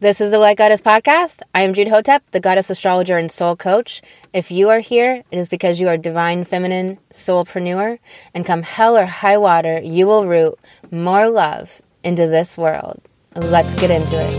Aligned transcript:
This 0.00 0.22
is 0.22 0.30
the 0.30 0.38
Light 0.38 0.56
Goddess 0.56 0.80
podcast. 0.80 1.42
I 1.54 1.60
am 1.60 1.74
Jude 1.74 1.88
Hotep, 1.88 2.22
the 2.30 2.40
goddess 2.40 2.70
astrologer 2.70 3.18
and 3.18 3.30
soul 3.30 3.54
coach. 3.54 4.00
If 4.32 4.50
you 4.50 4.70
are 4.70 4.78
here, 4.78 5.24
it 5.30 5.38
is 5.38 5.46
because 5.46 5.78
you 5.78 5.88
are 5.88 5.98
divine 5.98 6.46
feminine 6.46 6.96
soulpreneur, 7.12 7.98
and 8.32 8.46
come 8.46 8.62
hell 8.62 8.96
or 8.96 9.04
high 9.04 9.36
water, 9.36 9.78
you 9.82 10.06
will 10.06 10.26
root 10.26 10.58
more 10.90 11.28
love 11.28 11.82
into 12.02 12.26
this 12.26 12.56
world. 12.56 13.02
Let's 13.34 13.74
get 13.74 13.90
into 13.90 14.16
it. 14.16 14.32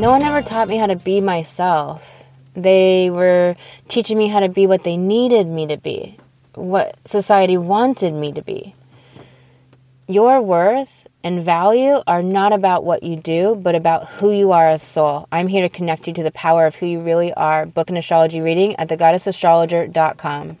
No 0.00 0.10
one 0.10 0.22
ever 0.22 0.40
taught 0.40 0.68
me 0.68 0.78
how 0.78 0.86
to 0.86 0.96
be 0.96 1.20
myself. 1.20 2.23
They 2.54 3.10
were 3.10 3.56
teaching 3.88 4.16
me 4.16 4.28
how 4.28 4.40
to 4.40 4.48
be 4.48 4.66
what 4.66 4.84
they 4.84 4.96
needed 4.96 5.46
me 5.46 5.66
to 5.66 5.76
be, 5.76 6.16
what 6.54 6.96
society 7.04 7.56
wanted 7.56 8.14
me 8.14 8.32
to 8.32 8.42
be. 8.42 8.74
Your 10.06 10.40
worth 10.40 11.06
and 11.24 11.42
value 11.42 12.02
are 12.06 12.22
not 12.22 12.52
about 12.52 12.84
what 12.84 13.02
you 13.02 13.16
do, 13.16 13.54
but 13.54 13.74
about 13.74 14.06
who 14.08 14.30
you 14.30 14.52
are 14.52 14.68
as 14.68 14.82
soul. 14.82 15.26
I'm 15.32 15.48
here 15.48 15.62
to 15.62 15.74
connect 15.74 16.06
you 16.06 16.12
to 16.14 16.22
the 16.22 16.30
power 16.30 16.66
of 16.66 16.74
who 16.74 16.86
you 16.86 17.00
really 17.00 17.32
are. 17.32 17.64
Book 17.64 17.88
an 17.88 17.96
astrology 17.96 18.40
reading 18.40 18.76
at 18.76 18.88
thegoddessastrologer.com. 18.88 20.58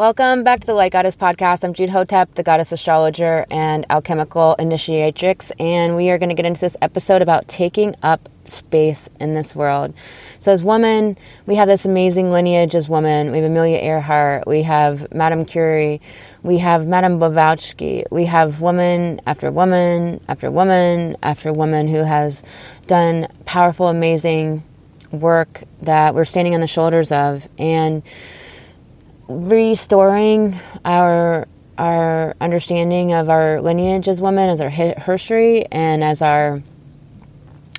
Welcome 0.00 0.44
back 0.44 0.60
to 0.60 0.66
the 0.66 0.72
Light 0.72 0.92
Goddess 0.92 1.14
Podcast. 1.14 1.62
I'm 1.62 1.74
Jude 1.74 1.90
Hotep, 1.90 2.34
the 2.34 2.42
goddess 2.42 2.72
astrologer 2.72 3.44
and 3.50 3.84
alchemical 3.90 4.54
initiatrix, 4.54 5.52
and 5.60 5.94
we 5.94 6.08
are 6.08 6.16
going 6.16 6.30
to 6.30 6.34
get 6.34 6.46
into 6.46 6.58
this 6.58 6.74
episode 6.80 7.20
about 7.20 7.48
taking 7.48 7.94
up 8.02 8.30
space 8.44 9.10
in 9.20 9.34
this 9.34 9.54
world. 9.54 9.92
So, 10.38 10.52
as 10.52 10.64
women, 10.64 11.18
we 11.44 11.56
have 11.56 11.68
this 11.68 11.84
amazing 11.84 12.30
lineage 12.30 12.74
as 12.74 12.88
women. 12.88 13.30
We 13.30 13.36
have 13.40 13.50
Amelia 13.50 13.76
Earhart, 13.76 14.46
we 14.46 14.62
have 14.62 15.12
Madame 15.12 15.44
Curie, 15.44 16.00
we 16.42 16.56
have 16.56 16.86
Madame 16.86 17.18
Blavatsky, 17.18 18.04
we 18.10 18.24
have 18.24 18.62
woman 18.62 19.20
after 19.26 19.52
woman 19.52 20.18
after 20.28 20.50
woman 20.50 21.14
after 21.22 21.52
woman 21.52 21.88
who 21.88 22.04
has 22.04 22.42
done 22.86 23.26
powerful, 23.44 23.88
amazing 23.88 24.62
work 25.10 25.64
that 25.82 26.14
we're 26.14 26.24
standing 26.24 26.54
on 26.54 26.62
the 26.62 26.66
shoulders 26.66 27.12
of. 27.12 27.46
And 27.58 28.02
restoring 29.30 30.58
our 30.84 31.46
our 31.78 32.34
understanding 32.42 33.14
of 33.14 33.30
our 33.30 33.60
lineage 33.62 34.06
as 34.06 34.20
women, 34.20 34.50
as 34.50 34.60
our 34.60 34.68
history, 34.68 35.64
and 35.66 36.04
as 36.04 36.20
our 36.20 36.62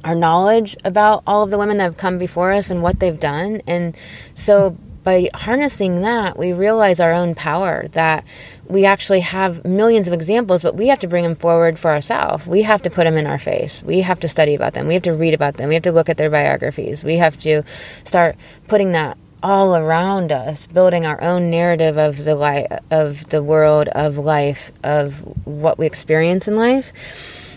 our 0.04 0.16
knowledge 0.16 0.76
about 0.84 1.22
all 1.28 1.44
of 1.44 1.52
the 1.52 1.58
women 1.58 1.78
that 1.78 1.84
have 1.84 1.98
come 1.98 2.18
before 2.18 2.52
us 2.52 2.72
and 2.72 2.82
what 2.82 3.00
they've 3.00 3.20
done. 3.20 3.62
And 3.68 3.96
so 4.34 4.76
by 5.04 5.30
harnessing 5.34 6.02
that, 6.02 6.38
we 6.38 6.54
realize 6.54 7.00
our 7.00 7.14
own 7.14 7.36
power 7.36 7.88
that 7.90 8.26
we 8.68 8.86
actually 8.86 9.20
have 9.20 9.64
millions 9.66 10.08
of 10.08 10.14
examples, 10.14 10.64
but 10.64 10.76
we 10.76 10.88
have 10.88 11.00
to 11.00 11.08
bring 11.08 11.24
them 11.24 11.36
forward 11.36 11.78
for 11.78 11.92
ourselves. 11.92 12.48
We 12.48 12.62
have 12.64 12.82
to 12.84 12.90
put 12.90 13.04
them 13.04 13.18
in 13.18 13.28
our 13.28 13.40
face. 13.40 13.84
We 13.84 14.02
have 14.02 14.20
to 14.22 14.30
study 14.30 14.56
about 14.56 14.74
them. 14.74 14.88
We 14.88 14.94
have 14.94 15.04
to 15.04 15.14
read 15.14 15.34
about 15.34 15.58
them. 15.58 15.70
We 15.70 15.76
have 15.76 15.84
to 15.84 15.92
look 15.92 16.10
at 16.10 16.18
their 16.18 16.30
biographies. 16.30 17.04
We 17.04 17.18
have 17.18 17.40
to 17.42 17.64
start 18.04 18.36
putting 18.68 18.94
that 18.94 19.18
all 19.44 19.76
around 19.76 20.32
us, 20.32 20.68
building 20.68 21.06
our 21.06 21.22
own 21.22 21.50
narrative 21.50 21.98
of 21.98 22.24
the 22.24 22.36
life, 22.36 22.68
of 22.92 23.30
the 23.30 23.42
world, 23.42 23.88
of 23.90 24.18
life, 24.18 24.72
of 24.84 25.14
what 25.46 25.78
we 25.78 25.86
experience 25.86 26.48
in 26.48 26.56
life. 26.56 26.92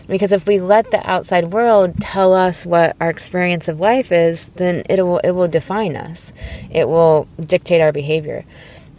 Because 0.07 0.33
if 0.33 0.47
we 0.47 0.61
let 0.61 0.91
the 0.91 1.09
outside 1.11 1.53
world 1.53 1.99
tell 2.01 2.35
us 2.35 2.67
what 2.67 2.97
our 3.01 3.09
experience 3.09 3.69
of 3.69 3.81
life 3.81 4.13
is, 4.13 4.49
then 4.49 4.83
it 4.91 5.03
will 5.03 5.19
it 5.19 5.31
will 5.31 5.49
define 5.49 5.97
us. 5.97 6.33
It 6.71 6.89
will 6.89 7.27
dictate 7.41 7.81
our 7.81 7.93
behavior 7.93 8.45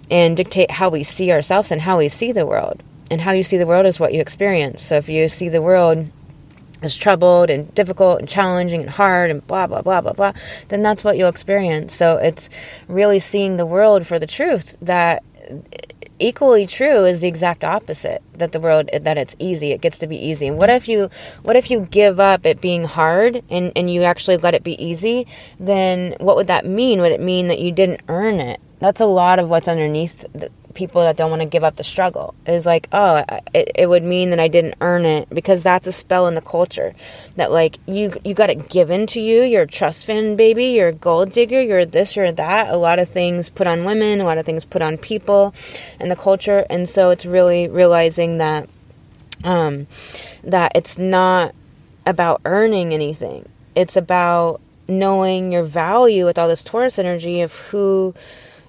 and 0.09 0.36
dictate 0.36 0.72
how 0.72 0.89
we 0.89 1.03
see 1.03 1.31
ourselves 1.31 1.72
and 1.72 1.81
how 1.81 1.99
we 1.99 2.09
see 2.09 2.31
the 2.31 2.45
world. 2.45 2.81
And 3.11 3.22
how 3.22 3.31
you 3.33 3.44
see 3.44 3.58
the 3.58 3.67
world 3.67 3.86
is 3.86 3.99
what 3.99 4.14
you 4.14 4.20
experience. 4.20 4.82
So 4.82 4.95
if 4.95 5.09
you 5.09 5.30
see 5.30 5.48
the 5.48 5.61
world 5.61 6.09
as 6.81 6.95
troubled 6.95 7.49
and 7.49 7.73
difficult 7.73 8.19
and 8.19 8.27
challenging 8.27 8.81
and 8.81 8.89
hard 8.89 9.31
and 9.31 9.45
blah 9.47 9.67
blah 9.67 9.81
blah 9.81 10.02
blah 10.02 10.13
blah, 10.13 10.33
then 10.69 10.81
that's 10.81 11.03
what 11.03 11.17
you'll 11.17 11.30
experience. 11.30 11.93
So 11.93 12.17
it's 12.17 12.49
really 12.87 13.19
seeing 13.19 13.58
the 13.58 13.65
world 13.65 14.05
for 14.08 14.19
the 14.19 14.27
truth 14.27 14.75
that 14.81 15.23
equally 16.19 16.65
true 16.65 17.03
is 17.03 17.19
the 17.19 17.27
exact 17.27 17.64
opposite 17.64 18.21
that 18.33 18.52
the 18.52 18.59
world 18.59 18.89
that 18.93 19.17
it's 19.17 19.35
easy 19.37 19.71
it 19.71 19.81
gets 19.81 19.97
to 19.99 20.08
be 20.08 20.17
easy. 20.17 20.47
And 20.47 20.58
what 20.58 20.69
if 20.69 20.87
you 20.87 21.09
what 21.43 21.55
if 21.55 21.69
you 21.69 21.81
give 21.81 22.19
up 22.19 22.45
it 22.45 22.61
being 22.61 22.85
hard 22.85 23.43
and 23.49 23.71
and 23.75 23.91
you 23.91 24.03
actually 24.03 24.37
let 24.37 24.53
it 24.53 24.64
be 24.64 24.81
easy? 24.83 25.27
Then 25.59 26.15
what 26.19 26.35
would 26.35 26.47
that 26.47 26.65
mean? 26.65 27.02
Would 27.02 27.11
it 27.11 27.21
mean 27.21 27.47
that 27.47 27.59
you 27.59 27.71
didn't 27.71 28.02
earn 28.08 28.39
it? 28.39 28.61
That's 28.80 29.02
a 29.02 29.05
lot 29.05 29.39
of 29.39 29.49
what's 29.49 29.67
underneath 29.67 30.25
people 30.75 31.02
that 31.02 31.17
don't 31.17 31.31
want 31.31 31.41
to 31.41 31.47
give 31.47 31.63
up 31.63 31.77
the 31.77 31.83
struggle. 31.83 32.36
Is 32.45 32.65
like 32.65 32.87
oh 32.91 33.23
it, 33.53 33.71
it 33.75 33.89
would 33.89 34.03
mean 34.03 34.30
that 34.30 34.39
i 34.39 34.47
didn't 34.47 34.75
earn 34.81 35.05
it 35.05 35.30
because 35.30 35.63
that's 35.63 35.87
a 35.87 35.91
spell 35.91 36.27
in 36.27 36.36
the 36.36 36.41
culture 36.41 36.93
that 37.36 37.52
like 37.52 37.80
you 37.87 38.13
you 38.23 38.33
got 38.33 38.49
it 38.49 38.69
given 38.69 39.08
to 39.08 39.19
you. 39.19 39.41
You're 39.41 39.64
a 39.64 39.67
trust 39.67 40.05
fund 40.05 40.37
baby. 40.37 40.65
You're 40.65 40.89
a 40.89 40.93
gold 40.93 41.31
digger. 41.31 41.61
You're 41.61 41.85
this 41.85 42.15
you're 42.15 42.31
that. 42.31 42.69
A 42.69 42.77
lot 42.77 42.99
of 42.99 43.09
things 43.09 43.49
put 43.49 43.67
on 43.67 43.85
women. 43.85 44.21
A 44.21 44.25
lot 44.25 44.37
of 44.37 44.45
things 44.45 44.65
put 44.65 44.81
on 44.81 44.97
people 44.97 45.53
and 45.99 46.11
the 46.11 46.15
culture. 46.15 46.65
And 46.69 46.89
so 46.89 47.09
it's 47.09 47.25
really 47.25 47.67
realizing 47.67 48.37
that 48.37 48.69
um 49.43 49.87
that 50.43 50.71
it's 50.75 50.97
not 50.97 51.55
about 52.05 52.41
earning 52.45 52.93
anything. 52.93 53.47
It's 53.75 53.97
about 53.97 54.61
knowing 54.87 55.52
your 55.52 55.64
value 55.64 56.25
with 56.25 56.37
all 56.37 56.47
this 56.47 56.64
taurus 56.64 56.99
energy 56.99 57.41
of 57.41 57.53
who 57.53 58.14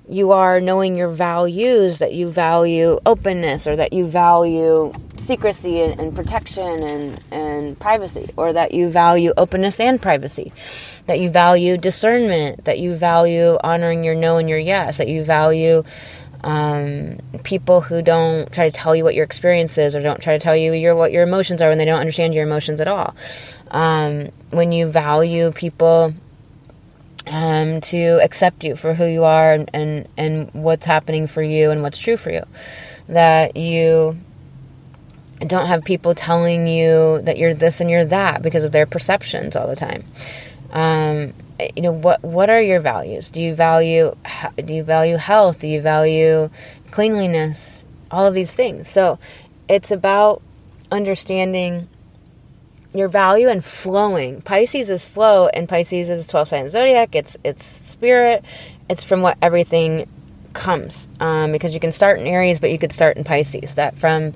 you 0.09 0.33
are 0.33 0.61
knowing 0.61 0.97
your 0.97 1.09
values 1.09 1.99
that 1.99 2.15
you 2.15 2.28
value 2.31 2.99
openness 3.05 3.67
or 3.67 3.75
that 3.75 3.93
you 3.93 4.06
value 4.06 4.93
secrecy 5.19 5.81
and, 5.81 5.99
and, 5.99 6.15
protection 6.15 6.83
and, 6.83 7.25
and 7.33 7.78
privacy 7.81 8.28
or 8.37 8.53
that 8.53 8.72
you 8.72 8.89
value 8.89 9.33
openness 9.37 9.81
and 9.81 10.00
privacy 10.00 10.53
that 11.06 11.19
you 11.19 11.31
value 11.31 11.77
discernment 11.77 12.65
that 12.66 12.78
you 12.78 12.95
value 12.95 13.56
honoring 13.65 14.05
your 14.05 14.15
no 14.15 14.37
and 14.37 14.49
your 14.49 14.59
yes 14.59 14.99
that 14.99 15.09
you 15.09 15.25
value 15.25 15.83
um, 16.47 17.19
people 17.43 17.81
who 17.81 18.03
don't 18.03 18.53
try 18.53 18.69
to 18.69 18.71
tell 18.71 18.95
you 18.95 19.03
what 19.03 19.16
your 19.16 19.25
experience 19.25 19.78
is 19.78 19.97
or 19.97 20.03
don't 20.03 20.22
try 20.22 20.34
to 20.34 20.39
tell 20.39 20.56
you 20.56 20.72
your 20.72 20.95
what 20.95 21.11
your 21.11 21.25
emotions 21.25 21.61
are 21.61 21.69
when 21.69 21.78
they 21.78 21.84
don't 21.84 21.99
understand 21.99 22.34
your 22.34 22.45
emotions 22.45 22.81
at 22.81 22.87
all. 22.87 23.16
Um, 23.72 24.31
when 24.50 24.71
you 24.71 24.87
value 24.87 25.50
people 25.50 26.15
um, 27.27 27.81
to 27.83 28.21
accept 28.23 28.65
you 28.65 28.77
for 28.77 28.95
who 28.95 29.07
you 29.07 29.25
are 29.25 29.53
and, 29.53 29.71
and, 29.73 30.09
and 30.17 30.51
what's 30.53 30.87
happening 30.87 31.27
for 31.27 31.43
you 31.43 31.71
and 31.71 31.83
what's 31.83 31.99
true 31.99 32.17
for 32.17 32.31
you. 32.31 32.43
That 33.09 33.57
you 33.57 34.19
don't 35.41 35.67
have 35.67 35.85
people 35.85 36.15
telling 36.15 36.67
you 36.67 37.21
that 37.23 37.37
you're 37.37 37.55
this 37.55 37.81
and 37.81 37.91
you're 37.91 38.05
that 38.07 38.43
because 38.43 38.65
of 38.65 38.73
their 38.73 38.87
perceptions 38.87 39.57
all 39.57 39.69
the 39.69 39.77
time. 39.77 40.05
Um, 40.71 41.35
you 41.75 41.83
know 41.83 41.93
what 41.93 42.23
what 42.23 42.51
are 42.51 42.61
your 42.61 42.81
values? 42.81 43.31
Do 43.31 43.41
you 43.41 43.55
value 43.55 44.17
do 44.57 44.73
you 44.73 44.83
value 44.83 45.17
health? 45.17 45.61
Do 45.61 45.69
you 45.69 45.81
value 45.81 46.51
cleanliness? 46.91 47.85
All 48.11 48.27
of 48.27 48.35
these 48.35 48.55
things. 48.55 48.89
So 48.89 49.19
it's 49.69 49.91
about 49.91 50.43
understanding 50.91 51.89
your 52.97 53.09
value 53.09 53.49
and 53.49 53.65
flowing. 53.65 54.43
Pisces 54.43 54.89
is 54.91 55.05
flow, 55.05 55.49
and 55.49 55.69
Pisces 55.69 56.09
is 56.09 56.27
12 56.29 56.49
sign 56.49 56.69
zodiac. 56.69 57.15
It's 57.15 57.37
it's 57.45 57.65
spirit. 57.65 58.45
It's 58.89 59.05
from 59.05 59.23
what 59.23 59.39
everything 59.43 60.09
comes. 60.53 61.09
Um, 61.21 61.53
because 61.53 61.75
you 61.75 61.81
can 61.81 61.93
start 61.93 62.21
in 62.21 62.27
Aries, 62.27 62.61
but 62.61 62.71
you 62.71 62.79
could 62.79 62.93
start 62.93 63.17
in 63.17 63.25
Pisces. 63.25 63.75
That 63.75 63.97
from 63.97 64.33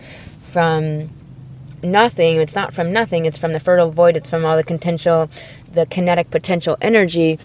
from 0.53 1.11
nothing. 1.83 2.37
It's 2.37 2.55
not 2.55 2.75
from 2.75 2.93
nothing. 2.93 3.27
It's 3.27 3.39
from 3.39 3.53
the 3.53 3.61
fertile 3.61 3.91
void. 3.91 4.17
It's 4.17 4.31
from 4.31 4.45
all 4.45 4.57
the 4.57 4.65
potential, 4.65 5.31
the 5.73 5.87
kinetic 5.87 6.31
potential 6.31 6.77
energy 6.81 7.39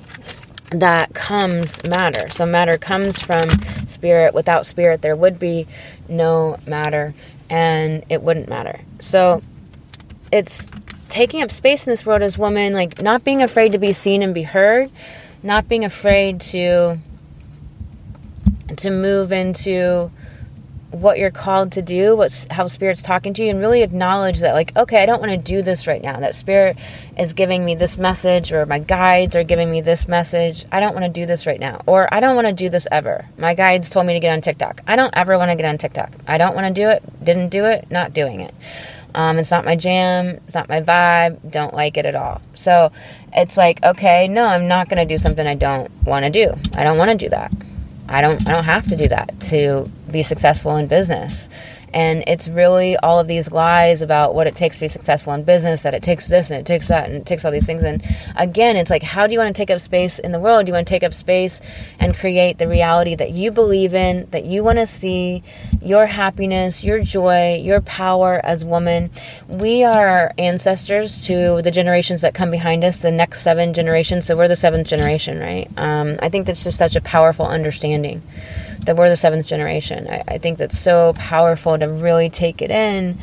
that 0.72 1.14
comes 1.14 1.84
matter. 1.88 2.30
So 2.30 2.46
matter 2.46 2.78
comes 2.78 3.22
from 3.22 3.50
spirit. 3.88 4.34
Without 4.34 4.66
spirit, 4.66 5.02
there 5.02 5.16
would 5.16 5.40
be 5.40 5.68
no 6.10 6.58
matter, 6.66 7.14
and 7.50 8.04
it 8.10 8.22
wouldn't 8.22 8.50
matter. 8.50 8.82
So 9.00 9.42
it's 10.32 10.68
taking 11.16 11.42
up 11.42 11.50
space 11.50 11.88
in 11.88 11.92
this 11.92 12.06
world 12.06 12.22
as 12.22 12.38
women, 12.38 12.74
like 12.74 13.02
not 13.02 13.24
being 13.24 13.42
afraid 13.42 13.72
to 13.72 13.78
be 13.78 13.94
seen 13.94 14.22
and 14.22 14.34
be 14.34 14.44
heard, 14.44 14.92
not 15.42 15.70
being 15.70 15.86
afraid 15.86 16.42
to 16.42 16.98
to 18.76 18.90
move 18.90 19.32
into 19.32 20.12
what 20.92 21.18
you're 21.18 21.32
called 21.32 21.72
to 21.72 21.82
do, 21.82 22.18
what's 22.18 22.46
how 22.52 22.68
spirit's 22.68 23.02
talking 23.02 23.34
to 23.34 23.44
you, 23.44 23.50
and 23.50 23.62
really 23.62 23.82
acknowledge 23.82 24.40
that, 24.40 24.54
like, 24.54 24.76
okay, 24.76 25.02
I 25.04 25.06
don't 25.06 25.22
want 25.22 25.32
to 25.32 25.38
do 25.38 25.62
this 25.62 25.88
right 25.88 26.02
now. 26.02 26.20
That 26.20 26.36
spirit 26.36 26.76
is 27.18 27.32
giving 27.32 27.64
me 27.64 27.76
this 27.76 27.98
message, 27.98 28.52
or 28.52 28.66
my 28.66 28.80
guides 28.80 29.38
are 29.38 29.44
giving 29.46 29.72
me 29.72 29.80
this 29.80 30.10
message. 30.10 30.66
I 30.70 30.82
don't 30.82 30.94
want 30.94 31.06
to 31.06 31.12
do 31.12 31.26
this 31.26 31.46
right 31.46 31.60
now, 31.60 31.82
or 31.86 32.14
I 32.14 32.20
don't 32.20 32.36
want 32.36 32.48
to 32.48 32.54
do 32.54 32.68
this 32.68 32.90
ever. 32.92 33.26
My 33.38 33.54
guides 33.54 33.90
told 33.90 34.06
me 34.06 34.14
to 34.16 34.20
get 34.20 34.34
on 34.34 34.42
TikTok. 34.42 34.82
I 34.86 34.98
don't 34.98 35.16
ever 35.16 35.38
want 35.38 35.50
to 35.52 35.56
get 35.56 35.66
on 35.66 35.78
TikTok. 35.78 36.12
I 36.28 36.38
don't 36.38 36.56
want 36.56 36.68
to 36.68 36.82
do 36.82 36.90
it. 36.90 37.04
Didn't 37.24 37.50
do 37.50 37.64
it. 37.64 37.90
Not 37.90 38.14
doing 38.14 38.42
it. 38.42 38.54
Um, 39.16 39.38
it's 39.38 39.50
not 39.50 39.64
my 39.64 39.76
jam. 39.76 40.28
It's 40.46 40.54
not 40.54 40.68
my 40.68 40.82
vibe. 40.82 41.50
Don't 41.50 41.74
like 41.74 41.98
it 41.98 42.06
at 42.06 42.16
all. 42.16 42.42
So 42.54 42.92
it's 43.34 43.56
like, 43.56 43.84
okay, 43.84 44.28
no, 44.28 44.46
I'm 44.46 44.68
not 44.68 44.90
going 44.90 44.98
to 44.98 45.12
do 45.12 45.18
something 45.18 45.48
I 45.48 45.56
don't 45.56 45.90
want 46.04 46.26
to 46.26 46.30
do. 46.30 46.54
I 46.76 46.84
don't 46.84 46.98
want 46.98 47.12
to 47.12 47.18
do 47.18 47.30
that. 47.30 47.52
I 48.08 48.22
don't 48.22 48.48
I 48.48 48.52
don't 48.52 48.66
have 48.66 48.88
to 48.90 48.96
do 48.96 49.08
that 49.08 49.40
to 49.52 49.90
be 50.12 50.22
successful 50.22 50.76
in 50.76 50.88
business. 50.88 51.50
And 51.96 52.26
it's 52.28 52.50
really 52.50 52.98
all 52.98 53.20
of 53.22 53.28
these 53.28 53.54
lies 53.54 54.02
about 54.02 54.36
what 54.36 54.48
it 54.48 54.56
takes 54.56 54.78
to 54.78 54.82
be 54.84 54.88
successful 54.90 55.32
in 55.32 55.44
business, 55.44 55.84
that 55.84 55.94
it 55.94 56.04
takes 56.04 56.28
this 56.28 56.52
and 56.52 56.60
it 56.60 56.66
takes 56.66 56.90
that 56.90 57.10
and 57.10 57.16
it 57.16 57.26
takes 57.26 57.46
all 57.46 57.54
these 57.54 57.66
things. 57.66 57.84
And 57.84 58.04
again, 58.36 58.76
it's 58.76 58.90
like, 58.90 59.02
how 59.02 59.26
do 59.26 59.34
you 59.34 59.40
want 59.40 59.56
to 59.56 59.58
take 59.58 59.70
up 59.70 59.80
space 59.80 60.20
in 60.20 60.34
the 60.34 60.40
world? 60.40 60.66
Do 60.66 60.72
you 60.72 60.74
want 60.74 60.88
to 60.88 60.94
take 60.94 61.04
up 61.04 61.14
space 61.14 61.62
and 61.98 62.14
create 62.14 62.58
the 62.58 62.68
reality 62.68 63.16
that 63.16 63.32
you 63.32 63.50
believe 63.50 63.94
in, 63.94 64.28
that 64.32 64.44
you 64.44 64.62
want 64.62 64.78
to 64.80 64.88
see, 64.88 65.42
your 65.82 66.06
happiness, 66.06 66.84
your 66.84 67.02
joy, 67.02 67.62
your 67.62 67.80
power 67.80 68.42
as 68.44 68.66
woman? 68.66 69.10
We 69.48 69.86
are 69.86 70.34
ancestors 70.38 71.26
to 71.28 71.62
the 71.62 71.72
generations 71.72 72.20
that 72.22 72.34
come 72.34 72.52
behind 72.52 72.84
us, 72.84 73.04
the 73.04 73.12
next 73.12 73.42
seven 73.42 73.74
generations. 73.74 74.26
So 74.26 74.36
we're 74.36 74.50
the 74.50 74.58
seventh 74.58 74.88
generation, 74.90 75.40
right? 75.40 75.70
Um, 75.78 76.20
I 76.22 76.28
think 76.28 76.46
that's 76.46 76.66
just 76.66 76.78
such 76.78 76.98
a 76.98 77.02
powerful 77.02 77.46
understanding 77.46 78.22
that 78.82 78.96
we're 78.96 79.10
the 79.10 79.16
seventh 79.16 79.48
generation. 79.48 80.08
I, 80.08 80.24
I 80.28 80.38
think 80.38 80.58
that's 80.58 80.78
so 80.78 81.14
powerful 81.14 81.78
to 81.78 81.88
really 81.88 82.30
take 82.30 82.62
it 82.62 82.72
in, 82.72 83.18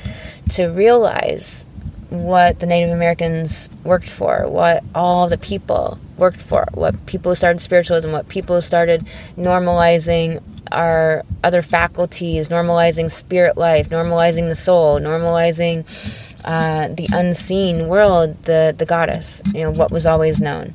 to 0.51 0.67
realize 0.67 1.65
what 2.11 2.61
the 2.61 2.67
Native 2.67 2.91
Americans 2.91 3.71
worked 3.85 4.09
for, 4.09 4.47
what 4.49 4.85
all 4.95 5.29
the 5.29 5.39
people 5.39 5.99
worked 6.19 6.41
for, 6.41 6.67
what 6.75 7.07
people 7.07 7.35
started 7.35 7.61
spiritualism, 7.61 8.13
what 8.13 8.29
people 8.29 8.61
started 8.61 9.07
normalizing 9.37 10.43
our 10.71 11.25
other 11.43 11.63
faculties, 11.63 12.49
normalizing 12.49 13.11
spirit 13.11 13.57
life, 13.57 13.89
normalizing 13.89 14.49
the 14.49 14.55
soul, 14.55 15.01
normalizing 15.01 15.85
uh, 16.45 16.89
the 16.89 17.09
unseen 17.13 17.89
world, 17.89 18.43
the 18.45 18.75
the 18.77 18.87
goddess, 18.87 19.43
you 19.55 19.63
know, 19.63 19.71
what 19.71 19.91
was 19.91 20.07
always 20.07 20.41
known 20.41 20.75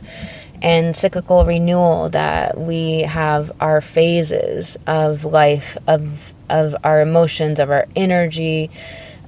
and 0.62 0.96
cyclical 0.96 1.46
renewal 1.46 2.10
that 2.10 2.58
we 2.58 3.02
have 3.02 3.52
our 3.60 3.82
phases 3.82 4.78
of 4.88 5.24
life 5.24 5.78
of 5.88 6.34
of 6.50 6.76
our 6.84 7.02
emotions 7.02 7.60
of 7.60 7.70
our 7.70 7.86
energy 7.96 8.70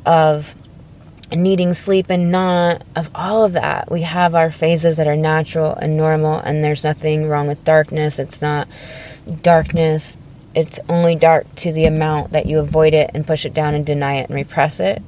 of 0.05 0.55
needing 1.31 1.73
sleep 1.73 2.07
and 2.09 2.31
not 2.31 2.81
of 2.95 3.09
all 3.13 3.43
of 3.43 3.53
that. 3.53 3.91
We 3.91 4.01
have 4.01 4.33
our 4.33 4.51
phases 4.51 4.97
that 4.97 5.07
are 5.07 5.15
natural 5.15 5.75
and 5.75 5.95
normal 5.95 6.39
and 6.39 6.63
there's 6.63 6.83
nothing 6.83 7.27
wrong 7.27 7.47
with 7.47 7.63
darkness. 7.63 8.17
It's 8.19 8.41
not 8.41 8.67
darkness. 9.41 10.17
It's 10.55 10.79
only 10.89 11.15
dark 11.15 11.53
to 11.57 11.71
the 11.71 11.85
amount 11.85 12.31
that 12.31 12.47
you 12.47 12.59
avoid 12.59 12.93
it 12.93 13.11
and 13.13 13.27
push 13.27 13.45
it 13.45 13.53
down 13.53 13.75
and 13.75 13.85
deny 13.85 14.15
it 14.15 14.29
and 14.29 14.35
repress 14.35 14.79
it. 14.79 15.03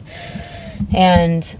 And 0.93 1.55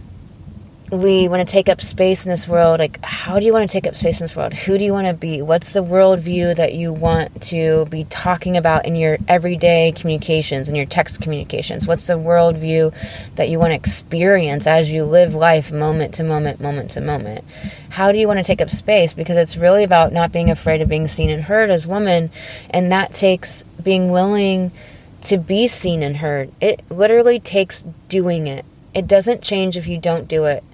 we 0.91 1.29
want 1.29 1.47
to 1.47 1.49
take 1.49 1.69
up 1.69 1.79
space 1.79 2.25
in 2.25 2.29
this 2.29 2.49
world 2.49 2.79
like 2.79 3.01
how 3.01 3.39
do 3.39 3.45
you 3.45 3.53
want 3.53 3.67
to 3.67 3.71
take 3.71 3.87
up 3.87 3.95
space 3.95 4.19
in 4.19 4.25
this 4.25 4.35
world? 4.35 4.53
Who 4.53 4.77
do 4.77 4.83
you 4.83 4.91
want 4.91 5.07
to 5.07 5.13
be? 5.13 5.41
What's 5.41 5.71
the 5.71 5.83
worldview 5.83 6.57
that 6.57 6.73
you 6.73 6.91
want 6.91 7.43
to 7.43 7.85
be 7.85 8.03
talking 8.05 8.57
about 8.57 8.85
in 8.85 8.97
your 8.97 9.17
everyday 9.29 9.93
communications 9.93 10.67
in 10.67 10.75
your 10.75 10.85
text 10.85 11.21
communications? 11.21 11.87
What's 11.87 12.07
the 12.07 12.15
worldview 12.15 12.93
that 13.35 13.47
you 13.47 13.57
want 13.57 13.71
to 13.71 13.75
experience 13.75 14.67
as 14.67 14.91
you 14.91 15.05
live 15.05 15.33
life 15.33 15.71
moment 15.71 16.13
to 16.15 16.25
moment 16.25 16.59
moment 16.59 16.91
to 16.91 17.01
moment? 17.01 17.45
How 17.89 18.11
do 18.11 18.17
you 18.17 18.27
want 18.27 18.39
to 18.39 18.43
take 18.43 18.59
up 18.59 18.69
space? 18.69 19.13
Because 19.13 19.37
it's 19.37 19.55
really 19.55 19.85
about 19.85 20.11
not 20.11 20.33
being 20.33 20.49
afraid 20.49 20.81
of 20.81 20.89
being 20.89 21.07
seen 21.07 21.29
and 21.29 21.43
heard 21.43 21.69
as 21.69 21.87
women 21.87 22.31
and 22.69 22.91
that 22.91 23.13
takes 23.13 23.63
being 23.81 24.11
willing 24.11 24.73
to 25.21 25.37
be 25.37 25.69
seen 25.69 26.03
and 26.03 26.17
heard. 26.17 26.51
It 26.59 26.83
literally 26.89 27.39
takes 27.39 27.85
doing 28.09 28.47
it. 28.47 28.65
It 28.93 29.07
doesn't 29.07 29.41
change 29.41 29.77
if 29.77 29.87
you 29.87 29.97
don't 29.97 30.27
do 30.27 30.43
it 30.45 30.65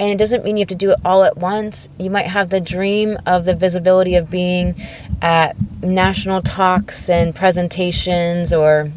and 0.00 0.10
it 0.10 0.16
doesn't 0.16 0.44
mean 0.44 0.56
you 0.56 0.62
have 0.62 0.68
to 0.68 0.74
do 0.74 0.92
it 0.92 0.98
all 1.04 1.24
at 1.24 1.36
once. 1.36 1.90
You 1.98 2.08
might 2.08 2.26
have 2.26 2.48
the 2.48 2.60
dream 2.60 3.18
of 3.26 3.44
the 3.44 3.54
visibility 3.54 4.16
of 4.16 4.30
being 4.30 4.74
at 5.20 5.54
national 5.82 6.40
talks 6.40 7.10
and 7.10 7.36
presentations 7.36 8.52
or 8.52 8.90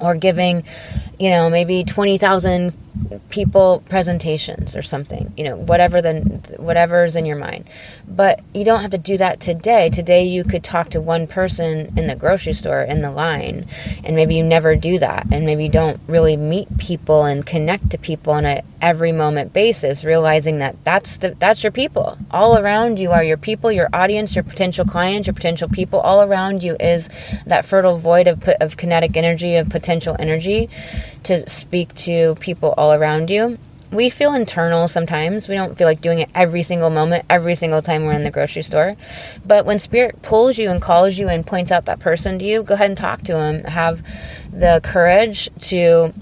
or 0.00 0.14
giving, 0.14 0.64
you 1.18 1.28
know, 1.28 1.50
maybe 1.50 1.84
20,000 1.84 2.72
people 3.28 3.82
presentations 3.88 4.76
or 4.76 4.82
something 4.82 5.32
you 5.36 5.44
know 5.44 5.56
whatever 5.56 6.02
the 6.02 6.20
whatever's 6.58 7.16
in 7.16 7.26
your 7.26 7.36
mind. 7.36 7.68
But 8.06 8.40
you 8.54 8.64
don't 8.64 8.82
have 8.82 8.90
to 8.90 8.98
do 8.98 9.16
that 9.18 9.40
today. 9.40 9.88
Today 9.90 10.24
you 10.24 10.44
could 10.44 10.64
talk 10.64 10.90
to 10.90 11.00
one 11.00 11.26
person 11.26 11.92
in 11.96 12.06
the 12.06 12.14
grocery 12.14 12.52
store 12.52 12.82
in 12.82 13.02
the 13.02 13.10
line 13.10 13.66
and 14.04 14.16
maybe 14.16 14.34
you 14.34 14.42
never 14.42 14.76
do 14.76 14.98
that 14.98 15.26
and 15.30 15.46
maybe 15.46 15.64
you 15.64 15.70
don't 15.70 16.00
really 16.06 16.36
meet 16.36 16.78
people 16.78 17.24
and 17.24 17.46
connect 17.46 17.90
to 17.90 17.98
people 17.98 18.32
on 18.32 18.44
a 18.46 18.62
every 18.80 19.12
moment 19.12 19.52
basis 19.52 20.04
realizing 20.04 20.58
that 20.58 20.74
that's 20.84 21.18
the 21.18 21.30
that's 21.38 21.62
your 21.62 21.72
people. 21.72 22.18
All 22.30 22.56
around 22.56 22.98
you 22.98 23.12
are 23.12 23.24
your 23.24 23.36
people 23.36 23.72
your 23.72 23.88
audience 23.92 24.34
your 24.34 24.44
potential 24.44 24.84
clients 24.84 25.26
your 25.26 25.34
potential 25.34 25.68
people. 25.68 26.00
All 26.00 26.22
around 26.22 26.62
you 26.62 26.76
is 26.80 27.08
that 27.46 27.64
fertile 27.64 27.98
void 27.98 28.26
of, 28.26 28.48
of 28.60 28.76
kinetic 28.76 29.16
energy 29.16 29.56
of 29.56 29.68
potential 29.68 30.16
energy 30.18 30.68
to 31.24 31.48
speak 31.48 31.94
to 31.94 32.34
people 32.36 32.74
all 32.76 32.89
around 32.92 33.30
you. 33.30 33.58
We 33.92 34.08
feel 34.08 34.34
internal 34.34 34.86
sometimes. 34.86 35.48
We 35.48 35.56
don't 35.56 35.76
feel 35.76 35.88
like 35.88 36.00
doing 36.00 36.20
it 36.20 36.30
every 36.32 36.62
single 36.62 36.90
moment, 36.90 37.24
every 37.28 37.56
single 37.56 37.82
time 37.82 38.04
we're 38.04 38.12
in 38.12 38.22
the 38.22 38.30
grocery 38.30 38.62
store. 38.62 38.96
But 39.44 39.66
when 39.66 39.80
spirit 39.80 40.22
pulls 40.22 40.58
you 40.58 40.70
and 40.70 40.80
calls 40.80 41.18
you 41.18 41.28
and 41.28 41.44
points 41.44 41.72
out 41.72 41.86
that 41.86 41.98
person 41.98 42.38
to 42.38 42.44
you, 42.44 42.62
go 42.62 42.74
ahead 42.74 42.90
and 42.90 42.96
talk 42.96 43.22
to 43.22 43.32
them. 43.32 43.64
Have 43.64 44.06
the 44.52 44.80
courage 44.84 45.50
to 45.62 46.14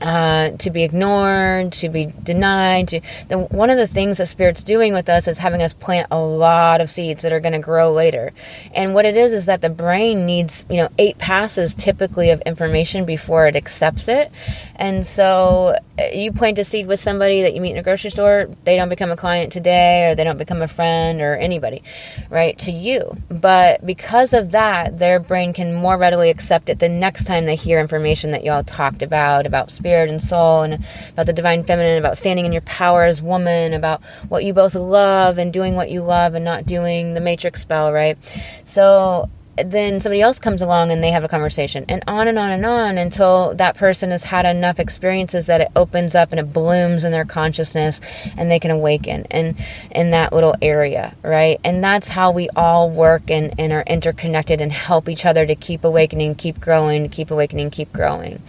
uh, 0.00 0.50
to 0.50 0.70
be 0.70 0.84
ignored, 0.84 1.72
to 1.72 1.88
be 1.88 2.06
denied. 2.22 2.88
To 2.88 3.00
the, 3.28 3.38
one 3.38 3.70
of 3.70 3.76
the 3.76 3.86
things 3.86 4.18
that 4.18 4.28
Spirit's 4.28 4.62
doing 4.62 4.92
with 4.92 5.08
us 5.08 5.26
is 5.26 5.38
having 5.38 5.62
us 5.62 5.74
plant 5.74 6.08
a 6.10 6.18
lot 6.18 6.80
of 6.80 6.90
seeds 6.90 7.22
that 7.22 7.32
are 7.32 7.40
going 7.40 7.52
to 7.52 7.58
grow 7.58 7.92
later. 7.92 8.32
And 8.74 8.94
what 8.94 9.04
it 9.04 9.16
is 9.16 9.32
is 9.32 9.46
that 9.46 9.60
the 9.60 9.70
brain 9.70 10.26
needs 10.26 10.64
you 10.70 10.76
know 10.76 10.88
eight 10.98 11.18
passes 11.18 11.74
typically 11.74 12.30
of 12.30 12.40
information 12.42 13.04
before 13.04 13.46
it 13.46 13.56
accepts 13.56 14.08
it. 14.08 14.30
And 14.76 15.04
so 15.06 15.76
uh, 15.98 16.04
you 16.12 16.32
plant 16.32 16.58
a 16.58 16.64
seed 16.64 16.86
with 16.86 17.00
somebody 17.00 17.42
that 17.42 17.54
you 17.54 17.60
meet 17.60 17.72
in 17.72 17.78
a 17.78 17.82
grocery 17.82 18.10
store, 18.10 18.48
they 18.64 18.76
don't 18.76 18.88
become 18.88 19.10
a 19.10 19.16
client 19.16 19.52
today, 19.52 20.08
or 20.08 20.14
they 20.14 20.24
don't 20.24 20.38
become 20.38 20.62
a 20.62 20.68
friend 20.68 21.20
or 21.20 21.34
anybody, 21.34 21.82
right? 22.30 22.56
To 22.60 22.72
you, 22.72 23.16
but 23.28 23.84
because 23.84 24.32
of 24.32 24.52
that, 24.52 24.98
their 24.98 25.18
brain 25.18 25.52
can 25.52 25.74
more 25.74 25.98
readily 25.98 26.30
accept 26.30 26.68
it 26.68 26.78
the 26.78 26.88
next 26.88 27.24
time 27.24 27.46
they 27.46 27.56
hear 27.56 27.80
information 27.80 28.30
that 28.30 28.44
y'all 28.44 28.62
talked 28.62 29.02
about 29.02 29.46
about 29.46 29.70
spirit 29.70 29.87
spirit 29.88 30.10
and 30.10 30.22
soul 30.22 30.60
and 30.62 30.84
about 31.12 31.24
the 31.24 31.32
divine 31.32 31.64
feminine, 31.64 31.96
about 31.96 32.18
standing 32.18 32.44
in 32.44 32.52
your 32.52 32.60
power 32.62 33.04
as 33.04 33.22
woman, 33.22 33.72
about 33.72 34.04
what 34.28 34.44
you 34.44 34.52
both 34.52 34.74
love 34.74 35.38
and 35.38 35.50
doing 35.50 35.76
what 35.76 35.90
you 35.90 36.02
love 36.02 36.34
and 36.34 36.44
not 36.44 36.66
doing 36.66 37.14
the 37.14 37.20
matrix 37.22 37.62
spell, 37.62 37.90
right? 37.90 38.18
So 38.64 39.30
then 39.64 40.00
somebody 40.00 40.20
else 40.20 40.38
comes 40.38 40.62
along 40.62 40.90
and 40.90 41.02
they 41.02 41.10
have 41.10 41.24
a 41.24 41.28
conversation. 41.28 41.84
And 41.88 42.02
on 42.06 42.28
and 42.28 42.38
on 42.38 42.50
and 42.50 42.64
on 42.64 42.98
until 42.98 43.54
that 43.54 43.76
person 43.76 44.10
has 44.10 44.22
had 44.22 44.46
enough 44.46 44.78
experiences 44.78 45.46
that 45.46 45.60
it 45.60 45.68
opens 45.76 46.14
up 46.14 46.32
and 46.32 46.40
it 46.40 46.52
blooms 46.52 47.04
in 47.04 47.12
their 47.12 47.24
consciousness 47.24 48.00
and 48.36 48.50
they 48.50 48.58
can 48.58 48.70
awaken 48.70 49.26
and 49.30 49.56
in 49.90 50.10
that 50.10 50.32
little 50.32 50.54
area 50.62 51.14
right? 51.22 51.60
And 51.64 51.82
that's 51.82 52.08
how 52.08 52.30
we 52.30 52.48
all 52.56 52.90
work 52.90 53.30
and, 53.30 53.54
and 53.58 53.72
are 53.72 53.82
interconnected 53.86 54.60
and 54.60 54.72
help 54.72 55.08
each 55.08 55.24
other 55.24 55.46
to 55.46 55.54
keep 55.54 55.84
awakening 55.84 56.34
keep 56.34 56.60
growing 56.60 57.08
keep 57.08 57.30
awakening 57.30 57.70
keep 57.70 57.92
growing. 57.92 58.42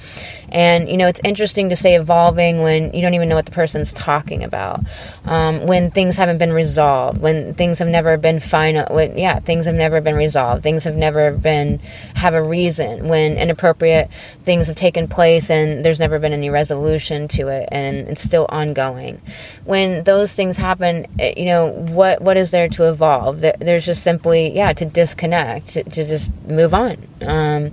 And 0.49 0.89
you 0.89 0.97
know 0.97 1.07
it's 1.07 1.21
interesting 1.23 1.69
to 1.69 1.75
say 1.75 1.95
evolving 1.95 2.61
when 2.61 2.93
you 2.93 3.01
don't 3.01 3.13
even 3.13 3.29
know 3.29 3.35
what 3.35 3.45
the 3.45 3.51
person's 3.51 3.93
talking 3.93 4.43
about. 4.43 4.81
Um, 5.25 5.67
when 5.67 5.91
things 5.91 6.15
haven't 6.17 6.37
been 6.37 6.53
resolved 6.53 7.21
when 7.21 7.53
things 7.53 7.79
have 7.79 7.87
never 7.87 8.17
been 8.17 8.39
final 8.39 8.93
when 8.93 9.17
yeah 9.17 9.39
things 9.39 9.65
have 9.65 9.75
never 9.75 10.01
been 10.01 10.15
resolved. 10.15 10.63
Things 10.63 10.83
have 10.85 10.95
never 10.99 11.31
been 11.31 11.79
have 12.15 12.33
a 12.33 12.41
reason 12.41 13.07
when 13.07 13.37
inappropriate 13.37 14.09
things 14.43 14.67
have 14.67 14.75
taken 14.75 15.07
place 15.07 15.49
and 15.49 15.83
there's 15.83 15.99
never 15.99 16.19
been 16.19 16.33
any 16.33 16.49
resolution 16.49 17.27
to 17.29 17.47
it 17.47 17.69
and 17.71 18.07
it's 18.09 18.21
still 18.21 18.45
ongoing. 18.49 19.21
When 19.63 20.03
those 20.03 20.33
things 20.33 20.57
happen 20.57 21.07
eh, 21.19 21.33
you 21.37 21.45
know 21.45 21.69
what 21.69 22.21
what 22.21 22.37
is 22.37 22.51
there 22.51 22.67
to 22.69 22.89
evolve? 22.89 23.41
There's 23.41 23.85
just 23.85 24.03
simply 24.03 24.53
yeah 24.53 24.73
to 24.73 24.85
disconnect 24.85 25.69
to, 25.69 25.83
to 25.83 26.05
just 26.05 26.31
move 26.45 26.73
on. 26.73 26.97
Um, 27.21 27.71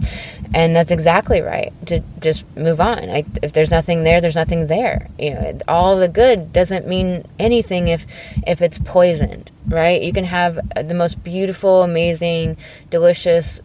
and 0.55 0.75
that's 0.75 0.91
exactly 0.91 1.41
right 1.41 1.73
to 1.87 2.01
just 2.21 2.45
move 2.57 2.81
on. 2.81 3.11
I, 3.11 3.25
if 3.43 3.53
there's 3.53 3.71
nothing 3.71 4.05
there 4.05 4.21
there's 4.21 4.37
nothing 4.37 4.69
there. 4.69 5.09
You 5.19 5.31
know 5.31 5.59
all 5.69 5.97
the 5.97 6.09
good 6.09 6.53
doesn't 6.53 6.87
mean 6.87 7.27
anything 7.39 7.89
if 7.89 8.07
if 8.47 8.63
it's 8.63 8.79
poisoned 8.79 9.51
right? 9.67 10.01
You 10.03 10.13
can 10.13 10.25
have 10.25 10.59
the 10.77 10.95
most 10.95 11.23
beautiful 11.23 11.83
amazing 11.83 12.57
delicious 12.91 13.16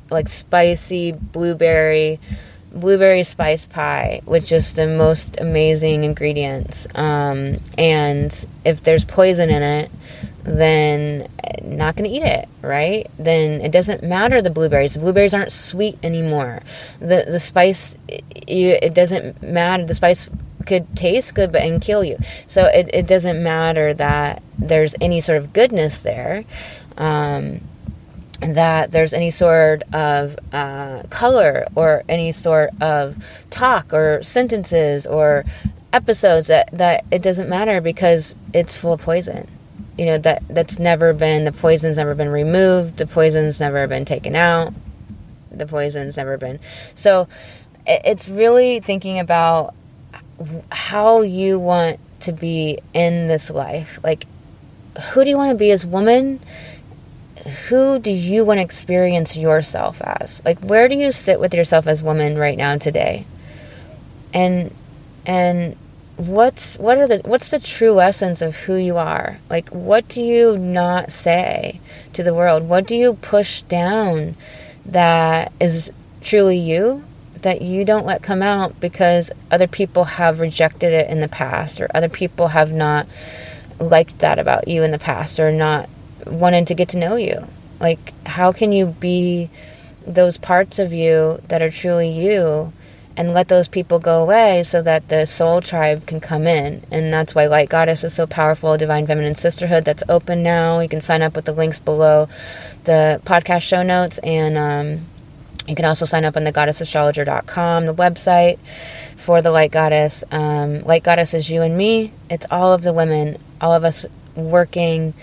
like 0.09 0.29
spicy 0.29 1.11
blueberry 1.11 2.19
blueberry 2.71 3.23
spice 3.23 3.65
pie 3.65 4.21
with 4.25 4.45
just 4.45 4.77
the 4.77 4.87
most 4.87 5.39
amazing 5.41 6.05
ingredients 6.05 6.87
um, 6.95 7.57
and 7.77 8.45
if 8.63 8.81
there's 8.83 9.03
poison 9.03 9.49
in 9.49 9.61
it 9.61 9.91
then 10.43 11.27
not 11.63 11.95
going 11.95 12.09
to 12.09 12.15
eat 12.15 12.23
it, 12.23 12.47
right? 12.61 13.09
Then 13.17 13.61
it 13.61 13.71
doesn't 13.71 14.03
matter 14.03 14.41
the 14.41 14.49
blueberries. 14.49 14.93
The 14.93 14.99
blueberries 14.99 15.33
aren't 15.33 15.51
sweet 15.51 15.97
anymore. 16.03 16.61
The 16.99 17.25
the 17.27 17.39
spice 17.39 17.95
it 18.07 18.93
doesn't 18.93 19.41
matter. 19.41 19.85
The 19.85 19.95
spice 19.95 20.29
could 20.65 20.95
taste 20.95 21.35
good 21.35 21.51
but 21.51 21.61
and 21.61 21.81
kill 21.81 22.03
you. 22.03 22.17
So 22.47 22.65
it, 22.65 22.89
it 22.93 23.07
doesn't 23.07 23.41
matter 23.41 23.93
that 23.95 24.43
there's 24.57 24.95
any 25.01 25.21
sort 25.21 25.37
of 25.39 25.53
goodness 25.53 26.01
there. 26.01 26.43
Um, 26.97 27.61
that 28.41 28.91
there's 28.91 29.13
any 29.13 29.31
sort 29.31 29.83
of 29.93 30.37
uh, 30.51 31.03
color 31.09 31.65
or 31.75 32.03
any 32.09 32.31
sort 32.31 32.71
of 32.81 33.15
talk 33.49 33.93
or 33.93 34.23
sentences 34.23 35.05
or 35.05 35.45
episodes 35.93 36.47
that, 36.47 36.69
that 36.71 37.05
it 37.11 37.21
doesn't 37.21 37.49
matter 37.49 37.81
because 37.81 38.35
it's 38.53 38.75
full 38.75 38.93
of 38.93 39.01
poison. 39.01 39.47
You 39.97 40.05
know 40.05 40.17
that 40.19 40.41
that's 40.49 40.79
never 40.79 41.13
been 41.13 41.43
the 41.43 41.51
poison's 41.51 41.97
never 41.97 42.15
been 42.15 42.29
removed 42.29 42.97
the 42.97 43.05
poison's 43.05 43.59
never 43.59 43.85
been 43.87 44.05
taken 44.05 44.35
out 44.35 44.73
the 45.51 45.67
poison's 45.67 46.17
never 46.17 46.37
been. 46.37 46.59
So 46.95 47.27
it's 47.85 48.29
really 48.29 48.79
thinking 48.79 49.19
about 49.19 49.75
how 50.71 51.21
you 51.21 51.59
want 51.59 51.99
to 52.21 52.31
be 52.31 52.79
in 52.93 53.27
this 53.27 53.49
life. 53.49 53.99
Like 54.03 54.25
who 55.11 55.23
do 55.23 55.29
you 55.29 55.37
want 55.37 55.51
to 55.51 55.57
be 55.57 55.71
as 55.71 55.85
woman 55.85 56.39
who 57.67 57.99
do 57.99 58.11
you 58.11 58.45
want 58.45 58.59
to 58.59 58.63
experience 58.63 59.35
yourself 59.35 60.01
as? 60.01 60.41
Like 60.45 60.59
where 60.59 60.87
do 60.87 60.95
you 60.95 61.11
sit 61.11 61.39
with 61.39 61.53
yourself 61.53 61.87
as 61.87 62.03
woman 62.03 62.37
right 62.37 62.57
now 62.57 62.77
today? 62.77 63.25
And 64.33 64.73
and 65.25 65.75
what's 66.17 66.77
what 66.77 66.97
are 66.97 67.07
the 67.07 67.17
what's 67.19 67.51
the 67.51 67.59
true 67.59 67.99
essence 67.99 68.41
of 68.41 68.55
who 68.55 68.75
you 68.75 68.97
are? 68.97 69.39
Like 69.49 69.69
what 69.69 70.07
do 70.07 70.21
you 70.21 70.57
not 70.57 71.11
say 71.11 71.79
to 72.13 72.23
the 72.23 72.33
world? 72.33 72.63
What 72.63 72.87
do 72.87 72.95
you 72.95 73.15
push 73.15 73.61
down 73.63 74.35
that 74.85 75.51
is 75.59 75.91
truly 76.21 76.57
you 76.57 77.03
that 77.41 77.61
you 77.61 77.83
don't 77.83 78.05
let 78.05 78.21
come 78.21 78.43
out 78.43 78.79
because 78.79 79.31
other 79.49 79.67
people 79.67 80.03
have 80.03 80.39
rejected 80.39 80.93
it 80.93 81.09
in 81.09 81.21
the 81.21 81.27
past 81.27 81.81
or 81.81 81.87
other 81.93 82.09
people 82.09 82.49
have 82.49 82.71
not 82.71 83.07
liked 83.79 84.19
that 84.19 84.37
about 84.37 84.67
you 84.67 84.83
in 84.83 84.91
the 84.91 84.99
past 84.99 85.39
or 85.39 85.51
not 85.51 85.89
wanted 86.25 86.67
to 86.67 86.73
get 86.73 86.89
to 86.89 86.97
know 86.97 87.15
you 87.15 87.47
like 87.79 88.13
how 88.25 88.51
can 88.51 88.71
you 88.71 88.87
be 88.87 89.49
those 90.05 90.37
parts 90.37 90.79
of 90.79 90.93
you 90.93 91.41
that 91.47 91.61
are 91.61 91.69
truly 91.69 92.09
you 92.09 92.71
and 93.17 93.33
let 93.33 93.47
those 93.49 93.67
people 93.67 93.99
go 93.99 94.21
away 94.21 94.63
so 94.63 94.81
that 94.81 95.07
the 95.09 95.25
soul 95.25 95.61
tribe 95.61 96.05
can 96.07 96.19
come 96.19 96.47
in. 96.47 96.83
And 96.91 97.11
that's 97.11 97.35
why 97.35 97.47
Light 97.47 97.69
Goddess 97.69 98.03
is 98.03 98.13
so 98.13 98.25
powerful, 98.25 98.77
Divine 98.77 99.05
Feminine 99.05 99.35
Sisterhood 99.35 99.85
that's 99.85 100.03
open 100.07 100.43
now. 100.43 100.79
You 100.79 100.89
can 100.89 101.01
sign 101.01 101.21
up 101.21 101.35
with 101.35 101.45
the 101.45 101.53
links 101.53 101.79
below 101.79 102.29
the 102.85 103.21
podcast 103.25 103.61
show 103.61 103.83
notes. 103.83 104.17
And 104.19 104.57
um, 104.57 105.05
you 105.67 105.75
can 105.75 105.85
also 105.85 106.05
sign 106.05 106.25
up 106.25 106.37
on 106.37 106.45
the 106.45 106.53
goddessastrologer.com, 106.53 107.85
the 107.85 107.93
website 107.93 108.59
for 109.17 109.41
the 109.41 109.51
Light 109.51 109.71
Goddess. 109.71 110.23
Um, 110.31 110.81
Light 110.81 111.03
Goddess 111.03 111.33
is 111.33 111.49
you 111.49 111.61
and 111.61 111.77
me, 111.77 112.13
it's 112.29 112.45
all 112.49 112.73
of 112.73 112.81
the 112.81 112.93
women, 112.93 113.37
all 113.59 113.73
of 113.73 113.83
us 113.83 114.05
working 114.35 115.13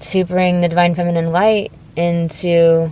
to 0.00 0.24
bring 0.24 0.60
the 0.60 0.68
Divine 0.68 0.94
Feminine 0.94 1.32
light 1.32 1.72
into 1.96 2.90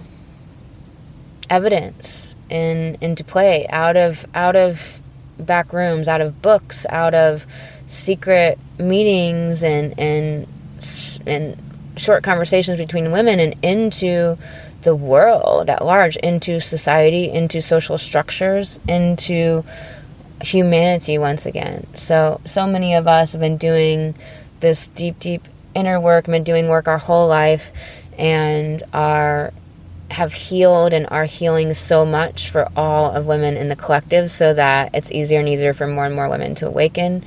evidence 1.51 2.37
in 2.51 2.99
into 3.01 3.25
play 3.25 3.67
out 3.69 3.97
of 3.97 4.27
out 4.35 4.57
of 4.57 5.01
back 5.39 5.73
rooms, 5.73 6.09
out 6.09 6.21
of 6.21 6.41
books, 6.43 6.87
out 6.91 7.15
of 7.15 7.47
secret 7.87 8.59
meetings 8.79 9.63
and 9.63 9.99
and 9.99 10.47
and 11.27 11.57
short 11.97 12.23
conversations 12.23 12.79
between 12.79 13.11
women 13.11 13.41
and 13.41 13.55
into 13.63 14.39
the 14.83 14.95
world 14.95 15.69
at 15.69 15.85
large, 15.85 16.17
into 16.17 16.61
society, 16.61 17.31
into 17.31 17.61
social 17.61 17.99
structures, 17.99 18.79
into 18.87 19.65
humanity 20.43 21.19
once 21.19 21.47
again. 21.47 21.87
So 21.95 22.41
so 22.45 22.67
many 22.67 22.95
of 22.95 23.09
us 23.09 23.33
have 23.33 23.41
been 23.41 23.57
doing 23.57 24.15
this 24.61 24.89
deep, 24.89 25.19
deep 25.19 25.49
inner 25.75 26.01
work, 26.01 26.27
been 26.27 26.45
doing 26.45 26.69
work 26.69 26.89
our 26.89 26.99
whole 26.99 27.29
life 27.29 27.71
and 28.19 28.83
are 28.93 29.53
have 30.11 30.33
healed 30.33 30.93
and 30.93 31.07
are 31.11 31.27
healing 31.27 31.75
so 31.75 32.05
much 32.05 32.51
for 32.51 32.69
all 32.77 33.11
of 33.11 33.27
women 33.27 33.57
in 33.57 33.69
the 33.69 33.77
collective 33.77 34.31
so 34.31 34.55
that 34.55 34.95
it's 34.95 35.11
easier 35.11 35.39
and 35.39 35.49
easier 35.49 35.75
for 35.75 35.87
more 35.87 36.07
and 36.07 36.15
more 36.15 36.29
women 36.29 36.55
to 36.55 36.67
awaken. 36.67 37.23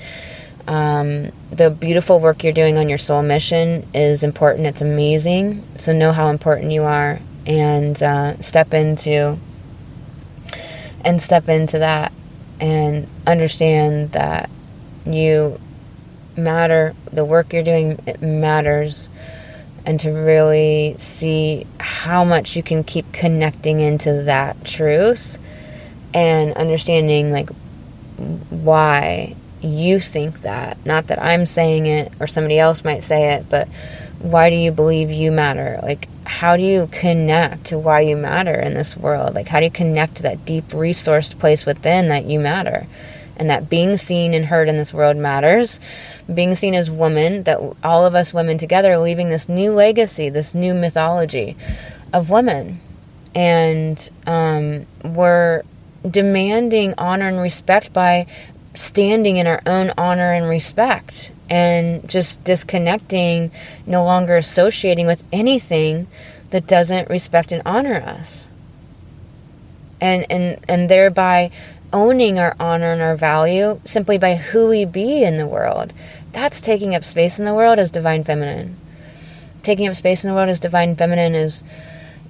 Um, 0.68 1.32
the 1.52 1.70
beautiful 1.70 2.20
work 2.20 2.44
you're 2.44 2.54
doing 2.54 2.78
on 2.78 2.90
your 2.90 2.98
soul 2.98 3.22
mission 3.22 3.88
is 3.94 4.24
important. 4.24 4.68
It's 4.68 4.82
amazing. 4.82 5.64
So 5.78 5.94
know 5.94 6.12
how 6.12 6.30
important 6.30 6.72
you 6.72 6.84
are 6.84 7.20
and 7.46 8.02
uh, 8.02 8.40
step 8.42 8.74
into 8.74 9.38
and 11.04 11.22
step 11.22 11.50
into 11.50 11.80
that 11.80 12.12
and 12.60 13.08
understand 13.26 14.12
that 14.12 14.50
you 15.06 15.60
matter. 16.38 16.96
The 17.12 17.26
work 17.26 17.54
you're 17.54 17.64
doing 17.64 18.00
it 18.06 18.22
matters. 18.22 19.10
And 19.86 20.00
to 20.02 20.12
really 20.12 20.96
see 21.00 21.66
how 21.80 22.24
much 22.24 22.56
you 22.56 22.62
can 22.62 22.84
keep 22.84 23.12
connecting 23.12 23.80
into 23.80 24.24
that 24.24 24.64
truth 24.64 25.40
and 26.14 26.54
understanding 26.54 27.32
like 27.32 27.50
why 28.50 29.36
you 29.62 30.00
think 30.00 30.42
that. 30.42 30.78
Not 30.86 31.08
that 31.08 31.22
i'm 31.22 31.46
saying 31.46 31.88
it 31.88 32.12
or 32.20 32.28
somebody 32.28 32.60
else 32.60 32.84
might 32.84 33.04
say 33.04 33.34
it 33.34 33.50
but 33.50 33.68
why 34.20 34.52
do 34.52 34.56
you 34.56 34.72
believe 34.72 35.10
you 35.10 35.32
matter? 35.32 35.80
Like 35.82 36.08
how 36.26 36.56
do 36.56 36.64
you 36.64 36.88
connect 36.92 37.66
to 37.66 37.80
why 37.80 38.02
you 38.02 38.16
matter 38.16 38.54
in 38.54 38.76
this 38.76 38.96
world? 38.96 39.34
Like 39.34 39.48
how 39.48 39.60
do 39.60 39.66
you 39.66 39.72
connect 39.72 40.18
to 40.18 40.24
that 40.24 40.46
deep 40.46 40.68
resourced 40.70 41.40
place 41.40 41.66
within 41.66 42.10
that 42.10 42.26
you 42.26 42.40
matter 42.40 42.88
and 43.42 43.50
that 43.50 43.72
being 43.72 43.98
seen 43.98 44.36
and 44.36 44.46
heard 44.46 44.70
in 44.70 44.78
this 44.78 44.94
world 44.94 45.18
matters. 45.18 45.80
Being 46.32 46.54
seen 46.54 46.76
as 46.76 46.92
women, 46.92 47.42
that 47.44 47.60
all 47.84 48.06
of 48.06 48.14
us 48.14 48.36
women 48.36 48.60
together 48.60 48.94
are 48.94 49.00
leaving 49.00 49.32
this 49.32 49.50
new 49.50 49.72
legacy, 49.72 50.30
this 50.30 50.54
new 50.54 50.76
mythology 50.76 51.58
of 52.14 52.30
women. 52.30 52.80
And 53.34 54.12
um, 54.28 54.86
we're 55.04 55.64
demanding 56.08 56.94
honor 57.00 57.30
and 57.30 57.40
respect 57.40 57.92
by 57.94 58.28
standing 58.76 59.38
in 59.38 59.48
our 59.48 59.64
own 59.66 59.92
honor 59.98 60.34
and 60.34 60.48
respect 60.48 61.32
and 61.50 62.08
just 62.08 62.44
disconnecting, 62.44 63.50
no 63.88 64.04
longer 64.04 64.38
associating 64.38 65.08
with 65.08 65.24
anything 65.34 66.06
that 66.52 66.68
doesn't 66.68 67.10
respect 67.10 67.52
and 67.52 67.64
honor 67.66 67.96
us. 67.96 68.48
And, 70.00 70.28
and, 70.30 70.64
and 70.68 70.90
thereby 70.90 71.50
owning 71.94 72.40
our 72.40 72.56
honor 72.60 72.94
and 72.94 73.02
our 73.02 73.16
value 73.16 73.80
simply 73.86 74.18
by 74.18 74.36
who 74.36 74.70
we 74.70 74.86
be 74.86 75.24
in 75.24 75.38
the 75.38 75.48
world. 75.48 75.94
That's 76.32 76.62
taking 76.62 76.96
up 76.96 77.04
space 77.04 77.40
in 77.40 77.46
the 77.46 77.54
world 77.54 77.80
as 77.80 77.92
divine 77.92 78.24
feminine. 78.24 78.78
Taking 79.64 79.88
up 79.88 79.96
space 79.96 80.24
in 80.24 80.30
the 80.30 80.34
world 80.36 80.50
as 80.50 80.60
divine 80.60 80.96
feminine 80.96 81.36
is 81.36 81.64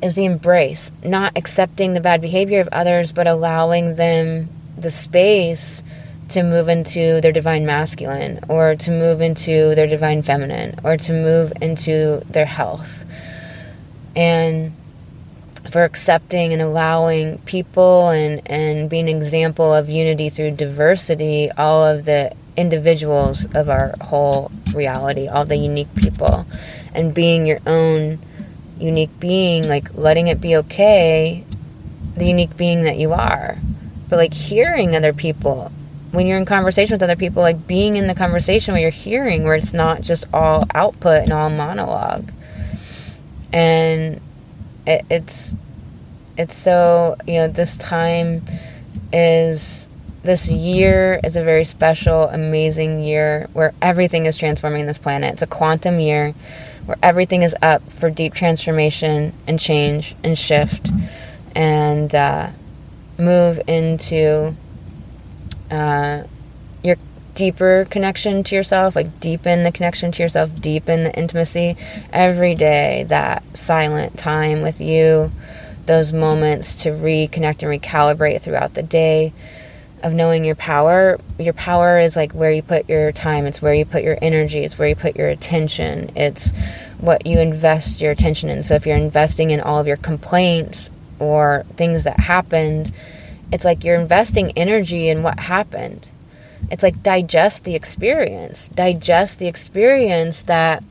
is 0.01 0.15
the 0.15 0.25
embrace, 0.25 0.91
not 1.03 1.37
accepting 1.37 1.93
the 1.93 2.01
bad 2.01 2.21
behavior 2.21 2.59
of 2.59 2.67
others, 2.71 3.11
but 3.11 3.27
allowing 3.27 3.95
them 3.95 4.49
the 4.75 4.89
space 4.89 5.83
to 6.29 6.43
move 6.43 6.69
into 6.69 7.21
their 7.21 7.31
divine 7.31 7.65
masculine 7.65 8.39
or 8.47 8.75
to 8.75 8.89
move 8.89 9.21
into 9.21 9.75
their 9.75 9.87
divine 9.87 10.21
feminine 10.23 10.79
or 10.83 10.97
to 10.97 11.13
move 11.13 11.53
into 11.61 12.21
their 12.29 12.45
health. 12.45 13.05
And 14.15 14.73
for 15.71 15.85
accepting 15.85 16.51
and 16.51 16.61
allowing 16.61 17.37
people 17.39 18.09
and, 18.09 18.41
and 18.45 18.89
being 18.89 19.07
an 19.07 19.15
example 19.15 19.73
of 19.73 19.89
unity 19.89 20.29
through 20.29 20.51
diversity, 20.51 21.49
all 21.57 21.85
of 21.85 22.03
the 22.03 22.35
individuals 22.57 23.45
of 23.55 23.69
our 23.69 23.95
whole 24.01 24.51
reality, 24.75 25.27
all 25.27 25.45
the 25.45 25.55
unique 25.55 25.93
people, 25.95 26.45
and 26.93 27.13
being 27.13 27.45
your 27.45 27.59
own 27.65 28.19
unique 28.77 29.17
being, 29.19 29.67
like 29.67 29.93
letting 29.93 30.27
it 30.27 30.41
be 30.41 30.57
okay, 30.57 31.45
the 32.15 32.25
unique 32.25 32.57
being 32.57 32.83
that 32.83 32.97
you 32.97 33.13
are. 33.13 33.57
But 34.09 34.17
like 34.17 34.33
hearing 34.33 34.93
other 34.93 35.13
people, 35.13 35.71
when 36.11 36.27
you're 36.27 36.37
in 36.37 36.45
conversation 36.45 36.95
with 36.95 37.03
other 37.03 37.15
people, 37.15 37.41
like 37.41 37.65
being 37.65 37.95
in 37.95 38.07
the 38.07 38.15
conversation 38.15 38.73
where 38.73 38.81
you're 38.81 38.91
hearing, 38.91 39.45
where 39.45 39.55
it's 39.55 39.73
not 39.73 40.01
just 40.01 40.25
all 40.33 40.65
output 40.75 41.23
and 41.23 41.31
all 41.31 41.49
monologue. 41.49 42.29
And 43.53 44.19
it, 44.85 45.05
it's 45.09 45.53
it's 46.37 46.55
so 46.55 47.17
you 47.27 47.35
know 47.35 47.47
this 47.47 47.77
time 47.77 48.43
is 49.13 49.87
this 50.23 50.47
year 50.47 51.19
is 51.23 51.35
a 51.35 51.43
very 51.43 51.65
special 51.65 52.23
amazing 52.29 53.01
year 53.01 53.49
where 53.53 53.73
everything 53.81 54.25
is 54.25 54.37
transforming 54.37 54.85
this 54.85 54.99
planet. 54.99 55.33
It's 55.33 55.41
a 55.41 55.47
quantum 55.47 55.99
year 55.99 56.33
where 56.85 56.97
everything 57.01 57.43
is 57.43 57.55
up 57.61 57.89
for 57.91 58.09
deep 58.09 58.33
transformation 58.33 59.33
and 59.47 59.59
change 59.59 60.15
and 60.23 60.37
shift 60.37 60.91
and 61.55 62.13
uh, 62.13 62.49
move 63.17 63.59
into 63.67 64.55
uh, 65.69 66.23
deeper 67.33 67.85
connection 67.89 68.43
to 68.43 68.55
yourself, 68.55 68.95
like 68.95 69.19
deepen 69.19 69.63
the 69.63 69.71
connection 69.71 70.11
to 70.11 70.23
yourself, 70.23 70.61
deepen 70.61 71.03
the 71.03 71.13
intimacy 71.17 71.77
every 72.11 72.55
day, 72.55 73.05
that 73.07 73.43
silent 73.55 74.17
time 74.17 74.61
with 74.61 74.81
you, 74.81 75.31
those 75.85 76.13
moments 76.13 76.83
to 76.83 76.89
reconnect 76.91 77.63
and 77.63 77.81
recalibrate 77.81 78.41
throughout 78.41 78.73
the 78.73 78.83
day. 78.83 79.33
of 80.03 80.13
knowing 80.13 80.43
your 80.43 80.55
power. 80.55 81.19
Your 81.37 81.53
power 81.53 81.99
is 81.99 82.15
like 82.15 82.33
where 82.33 82.51
you 82.51 82.61
put 82.61 82.89
your 82.89 83.11
time, 83.11 83.45
it's 83.45 83.61
where 83.61 83.73
you 83.73 83.85
put 83.85 84.03
your 84.03 84.17
energy, 84.21 84.59
it's 84.59 84.77
where 84.77 84.87
you 84.87 84.95
put 84.95 85.15
your 85.15 85.29
attention, 85.29 86.11
it's 86.15 86.51
what 86.97 87.25
you 87.25 87.39
invest 87.39 88.01
your 88.01 88.11
attention 88.11 88.49
in. 88.49 88.63
So 88.63 88.75
if 88.75 88.85
you're 88.85 88.97
investing 88.97 89.51
in 89.51 89.61
all 89.61 89.79
of 89.79 89.87
your 89.87 89.97
complaints 89.97 90.89
or 91.19 91.65
things 91.75 92.03
that 92.03 92.19
happened, 92.19 92.91
it's 93.51 93.65
like 93.65 93.83
you're 93.83 93.99
investing 93.99 94.51
energy 94.55 95.09
in 95.09 95.23
what 95.23 95.39
happened. 95.39 96.09
It's 96.71 96.83
like 96.83 97.03
digest 97.03 97.65
the 97.65 97.75
experience. 97.75 98.69
Digest 98.69 99.39
the 99.39 99.47
experience 99.47 100.43
that 100.43 100.83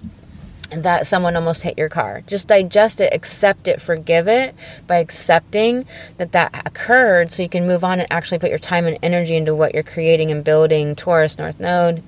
that 0.71 1.07
someone 1.07 1.35
almost 1.35 1.63
hit 1.63 1.77
your 1.77 1.89
car. 1.89 2.23
Just 2.27 2.47
digest 2.47 3.01
it, 3.01 3.13
accept 3.13 3.67
it, 3.67 3.81
forgive 3.81 4.29
it 4.29 4.55
by 4.87 4.99
accepting 4.99 5.85
that 6.17 6.33
that 6.33 6.63
occurred 6.65 7.33
so 7.33 7.43
you 7.43 7.49
can 7.49 7.67
move 7.67 7.83
on 7.83 7.99
and 7.99 8.13
actually 8.13 8.39
put 8.39 8.51
your 8.51 8.59
time 8.59 8.87
and 8.87 8.97
energy 9.03 9.35
into 9.35 9.55
what 9.55 9.75
you're 9.75 9.83
creating 9.83 10.31
and 10.31 10.45
building 10.45 10.95
Taurus 10.95 11.39
North 11.39 11.59
Node 11.59 12.05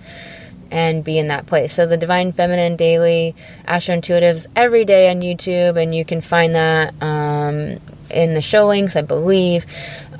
and 0.71 1.05
be 1.05 1.19
in 1.19 1.29
that 1.29 1.47
place. 1.47 1.73
So 1.73 1.87
the 1.87 1.97
Divine 1.97 2.33
Feminine 2.33 2.77
Daily 2.77 3.35
Astro 3.67 3.97
Intuitives 3.97 4.47
every 4.55 4.85
day 4.85 5.11
on 5.11 5.21
YouTube 5.23 5.81
and 5.81 5.95
you 5.95 6.05
can 6.05 6.21
find 6.21 6.55
that 6.55 6.95
um, 7.03 7.81
in 8.13 8.35
the 8.35 8.43
show 8.43 8.67
links, 8.67 8.97
I 8.97 9.03
believe. 9.03 9.67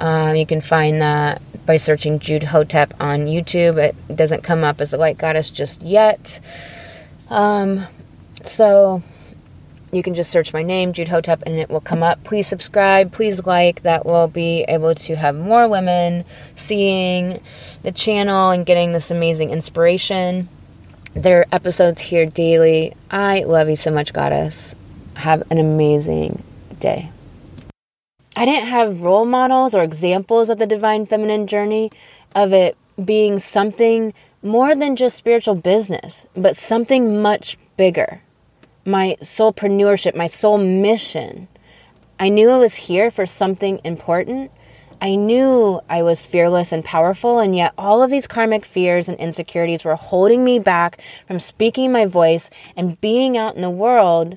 Um, 0.01 0.37
you 0.37 0.47
can 0.47 0.61
find 0.61 1.01
that 1.03 1.43
by 1.67 1.77
searching 1.77 2.19
Jude 2.19 2.45
Hotep 2.45 2.95
on 3.01 3.27
YouTube. 3.27 3.77
It 3.77 4.17
doesn't 4.17 4.43
come 4.43 4.65
up 4.65 4.81
as 4.81 4.93
a 4.93 4.97
light 4.97 5.19
goddess 5.19 5.51
just 5.51 5.83
yet. 5.83 6.41
Um, 7.31 7.87
so 8.45 9.03
you 9.93 10.03
can 10.03 10.15
just 10.15 10.31
search 10.31 10.53
my 10.53 10.63
name, 10.63 10.93
Jude 10.93 11.09
Hotep, 11.09 11.43
and 11.45 11.57
it 11.57 11.69
will 11.69 11.81
come 11.81 12.03
up. 12.03 12.25
Please 12.25 12.47
subscribe, 12.47 13.13
please 13.13 13.45
like. 13.47 13.83
That 13.83 14.07
will 14.07 14.27
be 14.27 14.65
able 14.69 14.95
to 14.95 15.17
have 15.17 15.37
more 15.37 15.69
women 15.69 16.25
seeing 16.57 17.41
the 17.83 17.93
channel 17.93 18.51
and 18.51 18.65
getting 18.65 18.93
this 18.93 19.11
amazing 19.11 19.51
inspiration. 19.51 20.49
There 21.15 21.41
are 21.41 21.47
episodes 21.53 22.01
here 22.01 22.25
daily. 22.25 22.95
I 23.11 23.41
love 23.41 23.69
you 23.69 23.77
so 23.77 23.91
much, 23.91 24.15
Goddess. 24.15 24.75
Have 25.15 25.43
an 25.51 25.59
amazing 25.59 26.43
day. 26.81 27.11
I 28.43 28.45
didn't 28.45 28.71
have 28.71 29.03
role 29.03 29.25
models 29.25 29.73
or 29.73 29.85
examples 29.85 30.49
of 30.49 30.59
the 30.59 30.67
divine 30.67 31.07
feminine 31.07 31.47
journey 31.47 31.93
of 32.35 32.53
it 32.53 32.77
being 33.05 33.39
something 33.39 34.15
more 34.43 34.75
than 34.75 34.97
just 34.97 35.17
spiritual 35.17 35.55
business, 35.55 36.27
but 36.35 36.57
something 36.57 37.23
much 37.23 37.57
bigger 37.77 38.21
my 38.85 39.17
soulpreneurship, 39.21 40.17
my 40.17 40.27
soul 40.27 40.59
mission. 40.59 41.47
I 42.19 42.31
knew 42.31 42.51
I 42.51 42.57
was 42.57 42.75
here 42.75 43.13
for 43.13 43.27
something 43.27 43.81
important. 43.85 44.51
I 45.01 45.15
knew 45.15 45.81
I 45.89 46.03
was 46.03 46.27
fearless 46.27 46.73
and 46.73 46.85
powerful, 46.85 47.39
and 47.39 47.55
yet 47.55 47.73
all 47.79 48.03
of 48.03 48.11
these 48.11 48.27
karmic 48.27 48.65
fears 48.65 49.09
and 49.09 49.17
insecurities 49.21 49.85
were 49.85 49.95
holding 49.95 50.43
me 50.43 50.59
back 50.59 51.01
from 51.29 51.39
speaking 51.39 51.93
my 51.93 52.07
voice 52.07 52.51
and 52.75 53.01
being 53.01 53.37
out 53.37 53.55
in 53.55 53.63
the 53.63 53.71
world. 53.71 54.37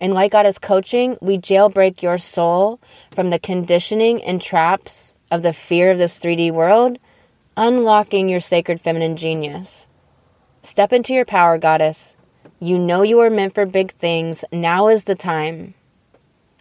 And 0.00 0.14
like 0.14 0.32
Goddess 0.32 0.58
coaching, 0.58 1.16
we 1.20 1.36
jailbreak 1.38 2.00
your 2.02 2.18
soul 2.18 2.80
from 3.14 3.30
the 3.30 3.38
conditioning 3.38 4.22
and 4.22 4.40
traps 4.40 5.14
of 5.30 5.42
the 5.42 5.52
fear 5.52 5.90
of 5.90 5.98
this 5.98 6.18
3D 6.18 6.52
world, 6.52 6.98
unlocking 7.56 8.28
your 8.28 8.40
sacred 8.40 8.80
feminine 8.80 9.16
genius. 9.16 9.86
Step 10.62 10.92
into 10.92 11.12
your 11.12 11.24
power, 11.24 11.58
Goddess. 11.58 12.16
You 12.58 12.78
know 12.78 13.02
you 13.02 13.20
are 13.20 13.30
meant 13.30 13.54
for 13.54 13.66
big 13.66 13.92
things. 13.92 14.44
Now 14.52 14.88
is 14.88 15.04
the 15.04 15.14
time. 15.14 15.74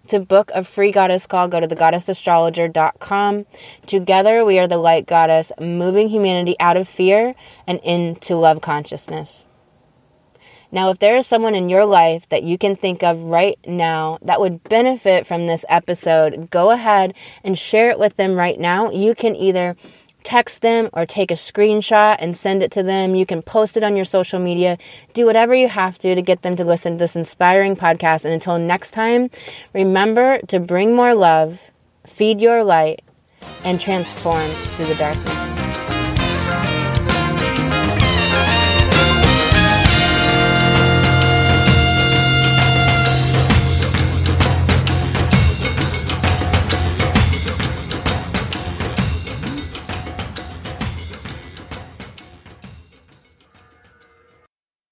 To 0.08 0.20
book 0.20 0.50
a 0.56 0.64
free 0.64 0.92
goddess 0.92 1.28
call, 1.28 1.48
go 1.48 1.60
to 1.60 1.68
thegoddessastrologer.com. 1.68 3.46
Together, 3.86 4.44
we 4.44 4.58
are 4.58 4.68
the 4.68 4.78
light 4.78 5.06
goddess, 5.06 5.52
moving 5.60 6.10
humanity 6.10 6.56
out 6.60 6.78
of 6.78 6.88
fear 6.88 7.36
and 7.68 7.80
into 7.84 8.36
love 8.36 8.60
consciousness. 8.60 9.46
Now, 10.72 10.90
if 10.92 11.00
there 11.00 11.18
is 11.18 11.26
someone 11.26 11.56
in 11.56 11.70
your 11.70 11.86
life 11.86 12.30
that 12.30 12.44
you 12.44 12.58
can 12.58 12.76
think 12.76 13.02
of 13.04 13.22
right 13.24 13.58
now 13.66 14.20
that 14.22 14.40
would 14.40 14.64
benefit 14.64 15.26
from 15.26 15.48
this 15.48 15.66
episode, 15.68 16.50
go 16.52 16.72
ahead 16.72 17.14
and 17.44 17.58
share 17.58 17.90
it 17.90 17.98
with 18.00 18.18
them 18.18 18.36
right 18.36 18.60
now. 18.60 18.92
You 18.92 19.16
can 19.16 19.36
either 19.36 19.76
text 20.24 20.62
them 20.62 20.90
or 20.94 21.06
take 21.06 21.32
a 21.32 21.36
screenshot 21.36 22.18
and 22.20 22.38
send 22.38 22.62
it 22.62 22.72
to 22.72 22.84
them. 22.84 23.16
You 23.16 23.26
can 23.26 23.42
post 23.42 23.78
it 23.78 23.84
on 23.84 23.96
your 23.96 24.06
social 24.06 24.40
media. 24.40 24.78
Do 25.14 25.26
whatever 25.26 25.56
you 25.56 25.70
have 25.70 25.98
to 26.00 26.14
to 26.14 26.22
get 26.22 26.42
them 26.44 26.56
to 26.58 26.64
listen 26.64 26.94
to 26.94 27.00
this 27.00 27.16
inspiring 27.16 27.76
podcast. 27.76 28.26
And 28.26 28.34
until 28.34 28.60
next 28.60 28.92
time, 28.92 29.30
remember 29.74 30.40
to 30.48 30.60
bring 30.60 30.96
more 30.96 31.16
love, 31.16 31.62
feed 32.06 32.42
your 32.42 32.64
light, 32.64 33.02
and 33.64 33.80
transform 33.80 34.50
through 34.76 34.86
the 34.86 34.96
darkness. 34.96 35.59